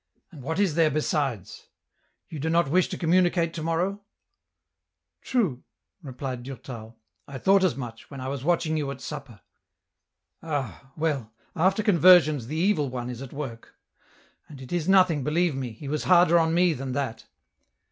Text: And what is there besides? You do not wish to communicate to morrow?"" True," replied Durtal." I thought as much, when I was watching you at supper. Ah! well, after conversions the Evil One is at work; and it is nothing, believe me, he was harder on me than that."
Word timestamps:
And 0.31 0.41
what 0.41 0.57
is 0.59 0.73
there 0.73 0.89
besides? 0.89 1.67
You 2.27 2.39
do 2.39 2.49
not 2.49 2.71
wish 2.71 2.87
to 2.87 2.97
communicate 2.97 3.53
to 3.53 3.61
morrow?"" 3.61 4.01
True," 5.21 5.61
replied 6.01 6.41
Durtal." 6.41 6.97
I 7.27 7.37
thought 7.37 7.63
as 7.63 7.75
much, 7.75 8.09
when 8.09 8.19
I 8.19 8.27
was 8.27 8.43
watching 8.43 8.77
you 8.77 8.89
at 8.89 8.99
supper. 8.99 9.41
Ah! 10.41 10.91
well, 10.97 11.31
after 11.55 11.83
conversions 11.83 12.47
the 12.47 12.57
Evil 12.57 12.89
One 12.89 13.11
is 13.11 13.21
at 13.21 13.31
work; 13.31 13.75
and 14.49 14.59
it 14.59 14.73
is 14.73 14.89
nothing, 14.89 15.23
believe 15.23 15.53
me, 15.53 15.69
he 15.73 15.87
was 15.87 16.05
harder 16.05 16.39
on 16.39 16.51
me 16.51 16.73
than 16.73 16.93
that." 16.93 17.25